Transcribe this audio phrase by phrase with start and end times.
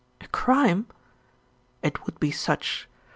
[0.19, 0.87] "A crime?"
[1.83, 2.89] "It would be such.